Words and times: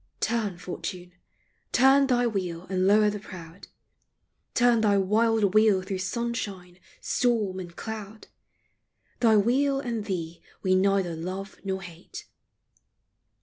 Turn, 0.19 0.57
Fortune, 0.57 1.11
turn 1.71 2.07
thy 2.07 2.25
wheel 2.25 2.63
and 2.71 2.87
lower 2.87 3.11
the 3.11 3.19
proud; 3.19 3.67
Turn 4.55 4.81
thy 4.81 4.97
wild 4.97 5.53
wheel 5.53 5.83
through 5.83 5.99
sunshine, 5.99 6.79
storm, 6.99 7.59
and 7.59 7.75
cloud; 7.75 8.25
Thy 9.19 9.37
wheel 9.37 9.79
and 9.79 10.05
thee 10.05 10.41
we 10.63 10.73
neither 10.73 11.15
love 11.15 11.59
nor 11.63 11.83
hate. 11.83 12.25